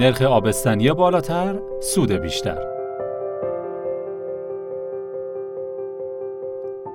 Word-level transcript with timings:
نرخ 0.00 0.22
آبستنی 0.22 0.92
بالاتر، 0.92 1.60
سود 1.80 2.12
بیشتر. 2.12 2.58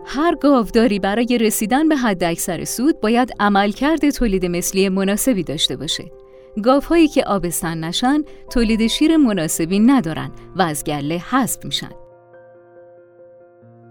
هر 0.05 0.35
گاوداری 0.35 0.99
برای 0.99 1.38
رسیدن 1.38 1.89
به 1.89 1.96
حد 1.96 2.23
اکثر 2.23 2.63
سود 2.63 2.99
باید 2.99 3.31
عملکرد 3.39 4.10
تولید 4.10 4.46
مثلی 4.46 4.89
مناسبی 4.89 5.44
داشته 5.44 5.76
باشه. 5.76 6.12
گاوهایی 6.63 7.08
که 7.08 7.23
آبستن 7.23 7.83
نشن 7.83 8.23
تولید 8.49 8.87
شیر 8.87 9.17
مناسبی 9.17 9.79
ندارن 9.79 10.31
و 10.56 10.62
از 10.62 10.83
گله 10.83 11.17
حذف 11.17 11.65
میشن. 11.65 12.04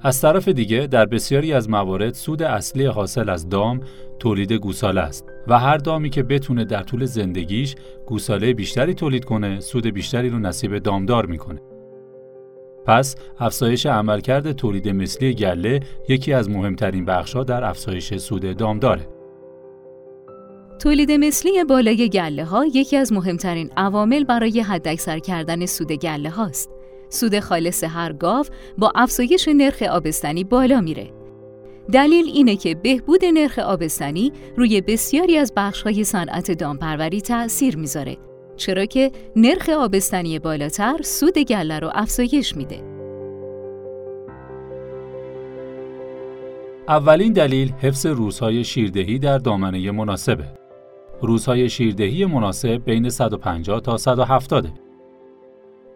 از 0.05 0.21
طرف 0.21 0.49
دیگه 0.49 0.87
در 0.87 1.07
بسیاری 1.07 1.53
از 1.53 1.71
موارد 1.71 2.15
سود 2.15 2.43
اصلی 2.43 2.87
حاصل 2.87 3.29
از 3.29 3.49
دام 3.49 3.81
تولید 4.19 4.53
گوساله 4.53 5.01
است 5.01 5.25
و 5.49 5.59
هر 5.59 5.77
دامی 5.77 6.11
که 6.11 6.23
بتونه 6.23 6.65
در 6.65 6.83
طول 6.83 7.05
زندگیش 7.05 7.75
گوساله 8.07 8.55
بیشتری 8.55 8.95
تولید 8.95 9.25
کنه 9.25 9.61
سود 9.61 9.87
بیشتری 9.87 10.31
رو 10.31 10.39
نصیب 10.39 10.79
دامدار 10.79 11.27
می‌کنه. 11.27 11.61
پس 12.87 13.17
افزایش 13.39 13.87
عملکرد 13.87 14.53
تولید 14.53 14.89
مثلی 14.89 15.35
گله 15.35 15.81
یکی 16.09 16.33
از 16.33 16.51
مهمترین 16.51 17.05
بخشها 17.05 17.45
در 17.45 17.65
افزایش 17.65 18.17
سود 18.17 18.57
دامداره. 18.57 19.09
تولید 20.79 21.13
مثلی 21.13 21.65
بالای 21.65 22.09
گله 22.09 22.45
ها 22.45 22.65
یکی 22.67 22.97
از 22.97 23.13
مهمترین 23.13 23.71
عوامل 23.77 24.25
برای 24.25 24.61
حداکثر 24.61 25.19
کردن 25.19 25.67
سود 25.67 25.93
گله 25.93 26.31
هاست. 26.31 26.74
سود 27.15 27.41
خالص 27.41 27.85
هر 27.85 28.13
گاو 28.13 28.45
با 28.79 28.93
افزایش 28.95 29.49
نرخ 29.49 29.83
آبستنی 29.83 30.45
بالا 30.45 30.81
میره. 30.81 31.11
دلیل 31.93 32.27
اینه 32.35 32.57
که 32.57 32.75
بهبود 32.75 33.25
نرخ 33.25 33.59
آبستنی 33.59 34.33
روی 34.57 34.81
بسیاری 34.81 35.39
از 35.39 35.53
بخش‌های 35.57 36.05
صنعت 36.05 36.51
دامپروری 36.51 37.21
تأثیر 37.21 37.77
می‌ذاره 37.77 38.17
چرا 38.57 38.85
که 38.85 39.11
نرخ 39.37 39.69
آبستنی 39.69 40.39
بالاتر 40.39 40.97
سود 41.03 41.39
گله 41.39 41.79
رو 41.79 41.91
افزایش 41.95 42.57
میده. 42.57 42.95
اولین 46.89 47.33
دلیل 47.33 47.73
حفظ 47.73 48.07
روزهای 48.07 48.65
شیردهی 48.65 49.19
در 49.19 49.39
دامنه 49.39 49.91
مناسبه. 49.91 50.45
روزهای 51.23 51.69
شیردهی 51.69 52.25
مناسب 52.25 52.85
بین 52.85 53.09
150 53.09 53.81
تا 53.81 53.97
170 53.97 54.84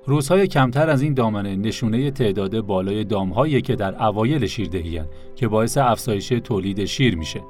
روزهای 0.09 0.47
کمتر 0.47 0.91
از 0.91 1.03
این 1.03 1.15
دامنه 1.15 1.57
نشونه 1.57 2.11
تعداد 2.11 2.61
بالای 2.61 3.05
دامهایی 3.05 3.61
که 3.63 3.77
در 3.77 4.03
اوایل 4.03 4.47
شیردهی 4.47 5.01
که 5.37 5.49
باعث 5.49 5.79
افزایش 5.79 6.29
تولید 6.29 6.85
شیر 6.85 7.17
میشه. 7.17 7.41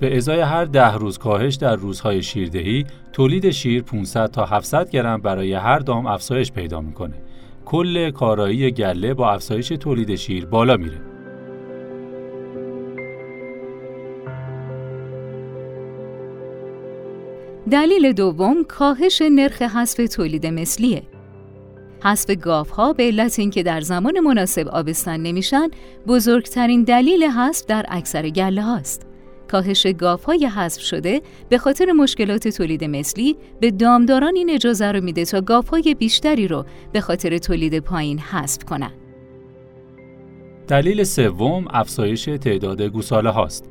به 0.00 0.16
ازای 0.16 0.40
هر 0.40 0.64
ده 0.64 0.94
روز 0.94 1.18
کاهش 1.18 1.54
در 1.54 1.76
روزهای 1.76 2.22
شیردهی 2.22 2.84
تولید 3.12 3.50
شیر 3.50 3.82
500 3.82 4.30
تا 4.30 4.44
700 4.44 4.90
گرم 4.90 5.20
برای 5.20 5.52
هر 5.52 5.78
دام 5.78 6.06
افزایش 6.06 6.52
پیدا 6.52 6.80
می‌کنه. 6.80 7.14
کل 7.64 8.10
کارایی 8.10 8.70
گله 8.70 9.14
با 9.14 9.32
افزایش 9.32 9.68
تولید 9.68 10.14
شیر 10.14 10.46
بالا 10.46 10.76
میره. 10.76 11.00
دلیل 17.70 18.12
دوم 18.12 18.64
کاهش 18.64 19.22
نرخ 19.22 19.62
حذف 19.62 20.14
تولید 20.16 20.46
مثلیه. 20.46 21.13
حذف 22.04 22.30
گاوها 22.30 22.92
به 22.92 23.02
علت 23.02 23.38
اینکه 23.38 23.62
در 23.62 23.80
زمان 23.80 24.20
مناسب 24.20 24.68
آبستن 24.68 25.20
نمیشن 25.20 25.68
بزرگترین 26.06 26.82
دلیل 26.82 27.24
حذف 27.24 27.66
در 27.66 27.86
اکثر 27.88 28.28
گله 28.28 28.62
هاست. 28.62 29.06
کاهش 29.50 29.86
گاوهای 29.86 30.46
حذف 30.46 30.80
شده 30.80 31.22
به 31.48 31.58
خاطر 31.58 31.92
مشکلات 31.92 32.48
تولید 32.48 32.84
مثلی 32.84 33.36
به 33.60 33.70
دامداران 33.70 34.36
این 34.36 34.50
اجازه 34.50 34.92
رو 34.92 35.00
میده 35.00 35.24
تا 35.24 35.40
گاوهای 35.40 35.94
بیشتری 35.98 36.48
رو 36.48 36.64
به 36.92 37.00
خاطر 37.00 37.38
تولید 37.38 37.78
پایین 37.78 38.18
حذف 38.18 38.64
کنند. 38.64 38.94
دلیل 40.68 41.04
سوم 41.04 41.64
افزایش 41.70 42.24
تعداد 42.24 42.82
گوساله 42.82 43.30
هاست. 43.30 43.70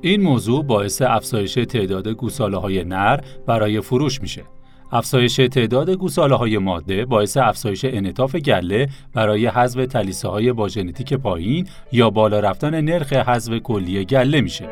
این 0.00 0.22
موضوع 0.22 0.64
باعث 0.64 1.02
افزایش 1.02 1.54
تعداد 1.54 2.08
گوساله 2.08 2.56
های 2.56 2.84
نر 2.84 3.20
برای 3.46 3.80
فروش 3.80 4.22
میشه. 4.22 4.44
افزایش 4.92 5.36
تعداد 5.36 5.90
گوساله 5.90 6.36
های 6.36 6.58
ماده 6.58 7.04
باعث 7.04 7.36
افزایش 7.36 7.84
انعطاف 7.84 8.36
گله 8.36 8.88
برای 9.14 9.46
حذف 9.46 9.86
تلیسه 9.86 10.28
های 10.28 10.52
با 10.52 10.68
ژنتیک 10.68 11.14
پایین 11.14 11.68
یا 11.92 12.10
بالا 12.10 12.40
رفتن 12.40 12.80
نرخ 12.80 13.12
حذف 13.12 13.52
کلی 13.58 14.04
گله 14.04 14.40
میشه. 14.40 14.68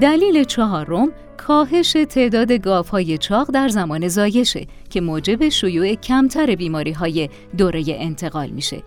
دلیل 0.00 0.44
چهارم 0.44 1.08
کاهش 1.36 1.96
تعداد 2.10 2.52
گاوهای 2.52 3.18
چاق 3.18 3.50
در 3.50 3.68
زمان 3.68 4.08
زایشه 4.08 4.66
که 4.90 5.00
موجب 5.00 5.48
شیوع 5.48 5.94
کمتر 5.94 6.54
بیماری 6.54 6.92
های 6.92 7.28
دوره 7.58 7.84
انتقال 7.88 8.48
میشه. 8.50 8.82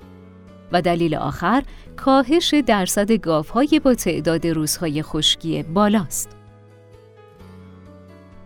و 0.72 0.82
دلیل 0.82 1.16
آخر 1.16 1.64
کاهش 1.98 2.54
درصد 2.68 3.12
گاوهای 3.12 3.82
با 3.84 3.94
تعداد 3.94 4.48
روزهای 4.48 5.04
خشکی 5.04 5.64
بالاست. 5.64 6.41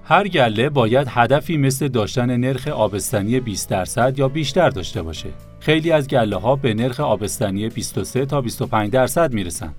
هر 0.08 0.28
گله 0.28 0.70
باید 0.70 1.08
هدفی 1.10 1.58
مثل 1.58 1.88
داشتن 1.88 2.38
نرخ 2.38 2.68
آبستنی 2.68 3.40
20 3.40 3.70
درصد 3.70 4.20
یا 4.20 4.28
بیشتر 4.28 4.70
داشته 4.70 5.02
باشه. 5.02 5.30
خیلی 5.60 5.92
از 5.92 6.08
گله 6.08 6.36
ها 6.36 6.56
به 6.56 6.74
نرخ 6.74 7.00
آبستنی 7.00 7.70
23 7.70 8.26
تا 8.26 8.42
25 8.42 8.92
درصد 8.92 9.34
می‌رسن. 9.34 9.74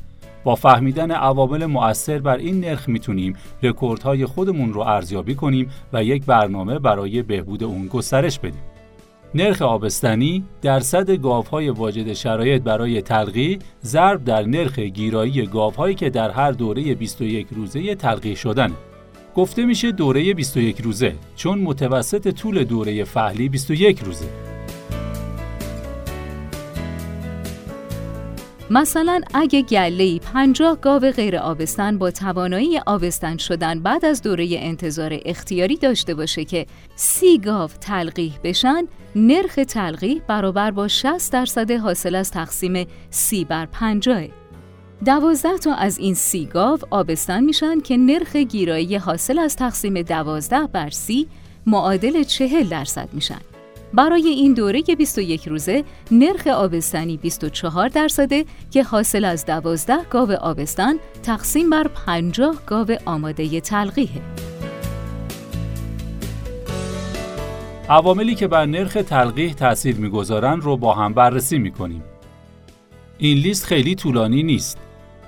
با 0.45 0.55
فهمیدن 0.55 1.11
عوامل 1.11 1.67
مؤثر 1.67 2.19
بر 2.19 2.37
این 2.37 2.61
نرخ 2.61 2.89
می‌تونیم 2.89 3.37
رکوردهای 3.63 4.27
خودمون 4.27 4.73
رو 4.73 4.81
ارزیابی 4.81 5.35
کنیم 5.35 5.71
و 5.93 6.05
یک 6.05 6.25
برنامه 6.25 6.79
برای 6.79 7.23
بهبود 7.23 7.65
اون 7.65 7.87
گسترش 7.87 8.39
بدیم. 8.39 8.63
نرخ 9.35 9.63
آبستنی 9.63 10.45
درصد 10.63 11.11
گاوهای 11.11 11.69
واجد 11.69 12.13
شرایط 12.13 12.63
برای 12.63 13.03
تلقیح 13.03 13.59
ضرب 13.85 14.25
در 14.25 14.43
نرخ 14.43 14.79
گیرایی 14.79 15.47
گاوهایی 15.47 15.95
که 15.95 16.11
در 16.11 16.31
هر 16.31 16.53
دوره 16.53 16.95
21 16.95 17.47
روزه 17.51 17.95
تلقیح 17.95 18.35
شدن 18.35 18.73
گفته 19.37 19.65
میشه 19.65 19.93
دوره 19.93 20.35
21 20.35 20.81
روزه 20.81 21.15
چون 21.37 21.59
متوسط 21.59 22.29
طول 22.29 22.65
دوره 22.65 23.05
فهلی 23.05 23.49
21 23.49 24.01
روزه. 24.01 24.27
مثلا 28.71 29.21
اگه 29.35 29.63
گله 29.63 30.19
50 30.19 30.79
گاو 30.81 31.01
غیر 31.11 31.37
آبستن 31.37 31.99
با 31.99 32.11
توانایی 32.11 32.79
آبستن 32.87 33.37
شدن 33.37 33.81
بعد 33.81 34.05
از 34.05 34.23
دوره 34.23 34.49
انتظار 34.51 35.21
اختیاری 35.25 35.77
داشته 35.77 36.15
باشه 36.15 36.45
که 36.45 36.67
30 36.95 37.39
گاو 37.39 37.71
تلقیح 37.81 38.39
بشن 38.45 38.85
نرخ 39.17 39.55
تلقیح 39.69 40.23
برابر 40.29 40.71
با 40.71 40.89
60 40.89 41.33
درصد 41.33 41.71
حاصل 41.71 42.15
از 42.15 42.31
تقسیم 42.31 42.87
30 43.11 43.45
بر 43.45 43.67
50 43.67 44.29
دوازده 45.05 45.59
تا 45.59 45.75
از 45.75 45.99
این 45.99 46.15
سی 46.15 46.47
گاو 46.47 46.79
آبستن 46.91 47.45
میشن 47.45 47.81
که 47.81 47.97
نرخ 47.97 48.37
گیرایی 48.37 48.97
حاصل 48.97 49.39
از 49.39 49.57
تقسیم 49.57 50.03
دوازده 50.03 50.67
بر 50.67 50.91
سی 50.91 51.27
معادل 51.67 52.23
چهل 52.23 52.69
درصد 52.69 53.09
میشن. 53.13 53.41
برای 53.95 54.29
این 54.29 54.55
دوره 54.55 54.83
21 54.83 55.49
روزه 55.49 55.85
نرخ 56.11 56.47
آبستنی 56.47 57.17
24 57.17 57.89
درصده 57.89 58.45
که 58.71 58.83
حاصل 58.83 59.25
از 59.25 59.47
12 59.47 59.97
گاو 60.11 60.33
آبستن 60.33 60.95
تقسیم 61.23 61.71
بر 61.71 61.89
50 61.89 62.55
گاو 62.67 62.89
آماده 63.05 63.61
تلقیحه. 63.61 64.21
عواملی 67.89 68.35
که 68.35 68.49
بر 68.49 68.67
نرخ 68.67 68.93
تلقیح 68.93 69.53
تاثیر 69.53 69.97
می‌گذارند 69.97 70.63
رو 70.63 70.77
با 70.77 70.95
هم 70.95 71.15
بررسی 71.15 71.59
می‌کنیم. 71.59 72.03
این 73.19 73.39
لیست 73.39 73.65
خیلی 73.65 73.95
طولانی 73.95 74.43
نیست. 74.43 74.86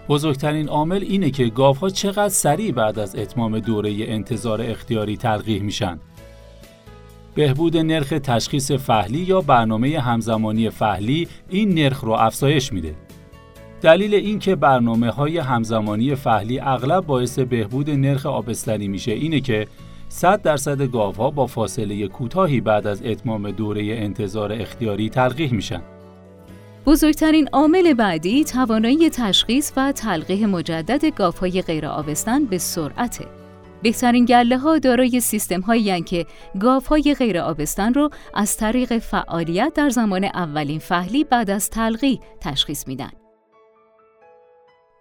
بزرگترین 0.08 0.68
عامل 0.68 1.02
اینه 1.02 1.30
که 1.30 1.46
گاوها 1.46 1.90
چقدر 1.90 2.28
سریع 2.28 2.72
بعد 2.72 2.98
از 2.98 3.16
اتمام 3.16 3.58
دوره 3.58 3.94
انتظار 3.98 4.62
اختیاری 4.62 5.16
تلقیح 5.16 5.62
میشن. 5.62 5.98
بهبود 7.34 7.76
نرخ 7.76 8.08
تشخیص 8.08 8.72
فهلی 8.72 9.18
یا 9.18 9.40
برنامه 9.40 9.98
همزمانی 9.98 10.70
فهلی 10.70 11.28
این 11.48 11.74
نرخ 11.74 12.00
رو 12.00 12.12
افزایش 12.12 12.72
میده. 12.72 12.94
دلیل 13.82 14.14
اینکه 14.14 14.56
برنامه 14.56 15.10
های 15.10 15.38
همزمانی 15.38 16.14
فهلی 16.14 16.60
اغلب 16.60 17.06
باعث 17.06 17.38
بهبود 17.38 17.90
نرخ 17.90 18.26
آبستنی 18.26 18.88
میشه 18.88 19.12
اینه 19.12 19.40
که 19.40 19.66
100 20.08 20.42
درصد 20.42 20.82
گاوها 20.82 21.30
با 21.30 21.46
فاصله 21.46 22.08
کوتاهی 22.08 22.60
بعد 22.60 22.86
از 22.86 23.02
اتمام 23.04 23.50
دوره 23.50 23.82
انتظار 23.82 24.52
اختیاری 24.52 25.10
تلقیح 25.10 25.52
میشن. 25.52 25.82
بزرگترین 26.86 27.48
عامل 27.52 27.94
بعدی 27.94 28.44
توانایی 28.44 29.10
تشخیص 29.10 29.72
و 29.76 29.92
تلقیح 29.92 30.46
مجدد 30.46 31.04
گاوهای 31.04 31.62
غیر 31.62 31.86
آبستن 31.86 32.44
به 32.44 32.58
سرعته. 32.58 33.26
بهترین 33.82 34.24
گله 34.24 34.58
ها 34.58 34.78
دارای 34.78 35.20
سیستم 35.20 35.60
هایی 35.60 36.02
که 36.02 36.26
گاوهای 36.60 37.14
غیر 37.18 37.38
آبستن 37.38 37.94
رو 37.94 38.10
از 38.34 38.56
طریق 38.56 38.98
فعالیت 38.98 39.72
در 39.74 39.90
زمان 39.90 40.24
اولین 40.24 40.78
فهلی 40.78 41.24
بعد 41.24 41.50
از 41.50 41.70
تلقیح 41.70 42.20
تشخیص 42.40 42.88
میدن. 42.88 43.10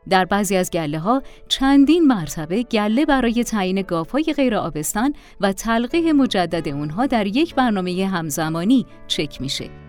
در 0.09 0.25
بعضی 0.25 0.55
از 0.55 0.71
گله 0.71 0.99
ها 0.99 1.21
چندین 1.47 2.07
مرتبه 2.07 2.63
گله 2.63 3.05
برای 3.05 3.43
تعیین 3.43 3.85
های 4.13 4.33
غیر 4.37 4.55
آبستن 4.55 5.09
و 5.41 5.53
تلقیح 5.53 6.11
مجدد 6.11 6.69
اونها 6.69 7.05
در 7.05 7.27
یک 7.27 7.55
برنامه 7.55 8.05
همزمانی 8.05 8.85
چک 9.07 9.41
میشه. 9.41 9.86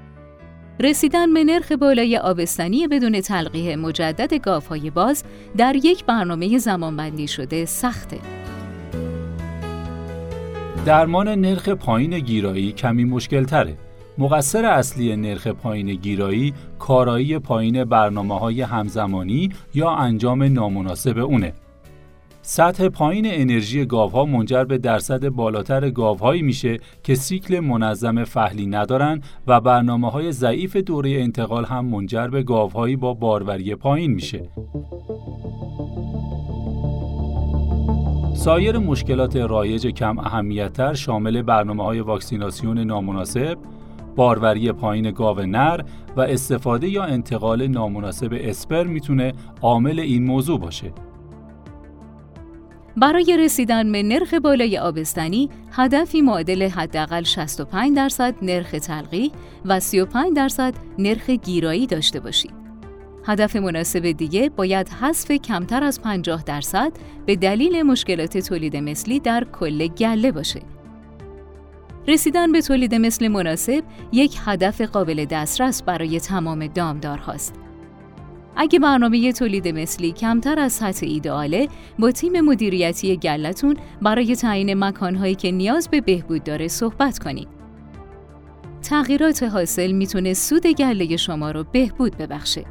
رسیدن 0.81 1.35
به 1.35 1.45
نرخ 1.45 1.73
بالای 1.73 2.17
آبستنی 2.17 2.87
بدون 2.87 3.21
تلقیح 3.21 3.77
مجدد 3.77 4.47
های 4.71 4.91
باز 4.91 5.25
در 5.57 5.77
یک 5.77 6.05
برنامه 6.05 6.59
زمانبندی 6.59 7.29
شده 7.29 7.65
سخته. 7.65 8.19
درمان 10.87 11.29
نرخ 11.29 11.69
پایین 11.69 12.19
گیرایی 12.19 12.73
کمی 12.73 13.05
مشکل 13.05 13.45
تره. 13.45 13.77
مقصر 14.19 14.65
اصلی 14.65 15.17
نرخ 15.17 15.47
پایین 15.47 15.95
گیرایی 15.95 16.55
کارایی 16.79 17.39
پایین 17.39 17.85
برنامه 17.85 18.39
های 18.39 18.63
همزمانی 18.63 19.51
یا 19.75 19.91
انجام 19.91 20.43
نامناسب 20.43 21.19
اونه. 21.19 21.53
سطح 22.51 22.89
پایین 22.89 23.25
انرژی 23.29 23.85
گاوها 23.85 24.25
منجر 24.25 24.65
به 24.65 24.79
درصد 24.79 25.29
بالاتر 25.29 25.91
گاوهایی 25.91 26.43
میشه 26.43 26.79
که 27.03 27.15
سیکل 27.15 27.61
منظم 27.61 28.25
فهلی 28.25 28.67
ندارن 28.67 29.21
و 29.47 29.61
برنامه 29.61 30.11
های 30.11 30.33
ضعیف 30.33 30.77
دوره 30.77 31.11
انتقال 31.11 31.65
هم 31.65 31.85
منجر 31.87 32.29
به 32.29 32.43
گاوهایی 32.43 32.97
با 32.97 33.15
باروری 33.15 33.75
پایین 33.75 34.11
میشه. 34.11 34.49
سایر 38.35 38.79
مشکلات 38.79 39.37
رایج 39.37 39.87
کم 39.87 40.19
اهمیتتر 40.19 40.95
شامل 40.95 41.43
برنامه 41.43 41.85
های 41.85 42.01
واکسیناسیون 42.01 42.79
نامناسب، 42.79 43.59
باروری 44.17 44.73
پایین 44.73 45.11
گاو 45.11 45.41
نر 45.41 45.81
و 46.17 46.21
استفاده 46.21 46.89
یا 46.89 47.05
انتقال 47.05 47.67
نامناسب 47.67 48.37
اسپر 48.41 48.85
می‌تونه 48.85 49.33
عامل 49.63 50.01
این 50.01 50.25
موضوع 50.25 50.61
باشه. 50.61 50.93
برای 53.01 53.37
رسیدن 53.37 53.93
به 53.93 54.03
نرخ 54.03 54.35
بالای 54.35 54.79
آبستنی 54.79 55.51
هدفی 55.73 56.23
معادل 56.23 56.69
حداقل 56.69 57.23
65 57.23 57.97
درصد 57.97 58.35
نرخ 58.43 58.71
تلقی 58.71 59.33
و 59.65 59.81
35 59.81 60.37
درصد 60.37 60.75
نرخ 60.99 61.31
گیرایی 61.31 61.87
داشته 61.87 62.21
باشید. 62.21 62.53
هدف 63.27 63.57
مناسب 63.57 64.11
دیگه 64.11 64.51
باید 64.57 64.89
حذف 64.89 65.33
کمتر 65.33 65.85
از 65.85 66.03
50 66.03 66.43
درصد 66.43 66.93
به 67.27 67.37
دلیل 67.37 67.83
مشکلات 67.83 68.39
تولید 68.39 68.77
مثلی 68.77 69.21
در 69.21 69.47
کل 69.61 69.87
گله 69.87 70.33
باشه. 70.33 70.61
رسیدن 72.09 72.53
به 72.53 72.61
تولید 72.61 72.95
مثل 72.95 73.29
مناسب 73.29 73.83
یک 74.13 74.37
هدف 74.45 74.81
قابل 74.81 75.25
دسترس 75.25 75.83
برای 75.83 76.21
تمام 76.21 76.67
دامدارهاست. 76.67 77.68
اگه 78.61 78.79
برنامه 78.79 79.33
تولید 79.33 79.69
مثلی 79.69 80.13
کمتر 80.13 80.59
از 80.59 80.73
سطح 80.73 81.07
ایدئاله 81.07 81.69
با 81.99 82.11
تیم 82.11 82.41
مدیریتی 82.41 83.17
گلتون 83.17 83.77
برای 84.03 84.37
تعیین 84.37 84.75
مکانهایی 84.75 85.35
که 85.35 85.51
نیاز 85.51 85.89
به 85.89 86.01
بهبود 86.01 86.45
داره 86.45 86.69
صحبت 86.69 87.19
کنید. 87.19 87.49
تغییرات 88.83 89.43
حاصل 89.43 89.93
می‌تونه 89.93 90.35
سود 90.35 90.67
گله 90.67 91.17
شما 91.17 91.51
رو 91.51 91.65
بهبود 91.73 92.17
ببخشه. 92.17 92.65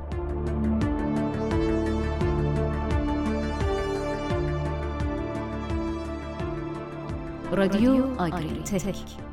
رادیو 7.52 8.22
آگری 8.22 8.62
تک 8.66 9.27